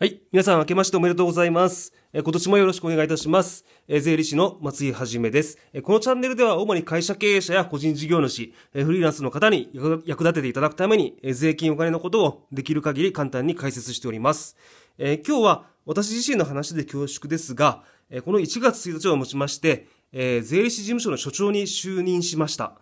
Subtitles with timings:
[0.00, 0.20] はい。
[0.32, 1.92] 皆さん、明けましておめでとうございます。
[2.12, 3.64] え今年もよろしくお願いいたします。
[3.86, 5.56] え税理士の松井はじめです。
[5.72, 9.70] えこのチャンネルでは、主に会社経営者や個人事業主、えフリーランスの方に
[10.04, 14.56] 役立てていただくために、え税金お金のことをできる限り簡単に解説しております。
[14.98, 22.72] え今日は私自身の話で恐縮ですが、えこの1月1日をもちまして、え税理士事務所の所長に就任しました。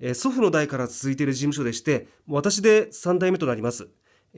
[0.00, 3.86] え祖父の代から続いている事務所でして、私で3代目となります。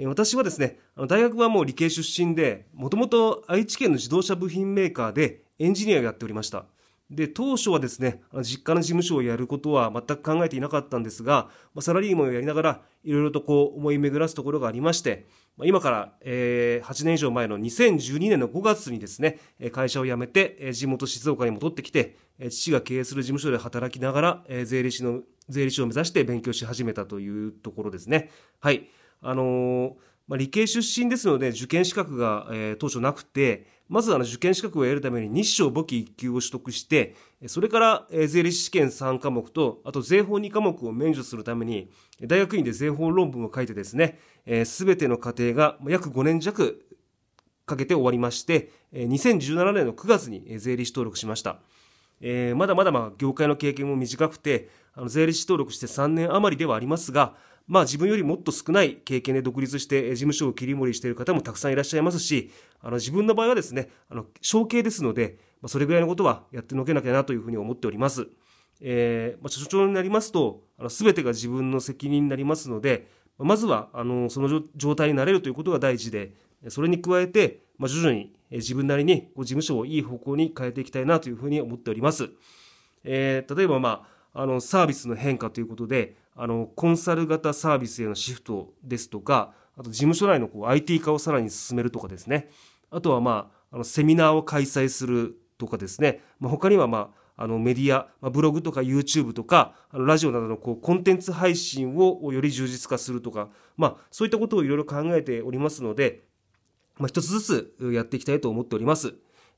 [0.05, 0.79] 私はですね、
[1.09, 6.67] 大学はもう理系出身で、もともと愛知県の自動車部品メーカーでエンジニアをやっておりました。
[7.11, 11.49] で、当初はですね、実家の事務所をやることは全く考えていなかったんですが、
[11.81, 15.27] サラリーマンをやりながら、いろいろとこう思い巡らすところがありまして、
[15.65, 19.39] 今から、え8年以上前の2012年の5月にですね、
[19.73, 22.17] 会社を辞めて、地元静岡に戻ってきて、
[22.51, 28.31] 父が経営する事務所で働きながら、税理士の、税理士を目指して勉強し始めたというところですね。
[28.61, 28.89] はい。
[29.23, 29.97] あの、
[30.29, 37.15] まあ、理系出身ですので受験資格が、えー、当初なくてまずあの受験資格を得るために日照簿記1級を取得して
[37.47, 44.19] それから、え、税理士試験3科目とあと税法2科目を免除するために大学院で税法論文を書いてですね
[44.65, 46.85] すべ、えー、ての過程が約5年弱
[47.65, 51.61] かけて終わりまして2017年の9月に税理士登録しました。
[52.21, 57.35] えー、まだまだまあ業界の経験も短くてあの税理士登録して3年余りではありますが
[57.67, 62.51] まあ自分よりもっと少ない経験で独立して事務所を切り盛りしている方もたくさんいらっしゃいますし、
[62.81, 68.29] あの自分の場合はですね、あの承継ですので、まあ、それぐらいのことはやってのけなきゃなというふうに思っております。
[68.81, 73.09] えー、まあ、所長になりますと、あの全てが自分の責任になりますので、
[73.39, 76.35] まずはあのその状態になれるということが大事で、
[76.69, 82.31] それに加えて、まあ、徐々に自分なりに事務所をいい方向に変えていきたいなというふうに思っております。
[83.05, 92.51] えー、例えば、まあ、あのサービスの変化ということで、あのコンサル型サービスへのシフトですとかあと事務所内のこう IT 化をさらに進めるとかですね
[92.91, 106.25] あとはまああのセミナーを開催するとかですね、まあ、他にはまああのメディア、まあ、ブログとか YouTube とかあのラジオなどのこうコンテンツ配信をより充実化するとか、まあ、そういったことをいろいろ考えておりますので、
[106.99, 107.43] まあ、一つず
[107.77, 109.15] つやっていきたいと思っております。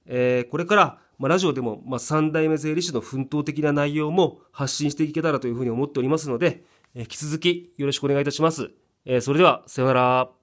[0.06, 6.64] えー、これからまあ、ラジオでも、まあ、3代目税理士の奮闘的な内容も発信していけたらというふうに思っておりますので、
[6.94, 8.70] えー、引き続きよろしくお願いいたします。
[9.04, 10.37] えー、それでは、さようなら。